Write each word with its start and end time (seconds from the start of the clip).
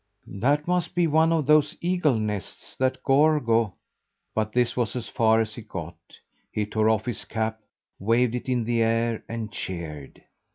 "That 0.25 0.67
must 0.67 0.95
be 0.95 1.05
one 1.05 1.31
of 1.31 1.45
those 1.45 1.77
eagle 1.79 2.15
nests 2.17 2.75
that 2.77 3.03
Gorgo" 3.03 3.75
But 4.33 4.51
this 4.51 4.75
was 4.75 4.95
as 4.95 5.07
far 5.07 5.39
as 5.41 5.53
he 5.53 5.61
got. 5.61 5.95
He 6.51 6.65
tore 6.65 6.89
off 6.89 7.05
his 7.05 7.23
cap, 7.23 7.59
waved 7.99 8.33
it 8.33 8.49
in 8.49 8.63
the 8.63 8.81
air, 8.81 9.23
and 9.29 9.51
cheered. 9.51 10.23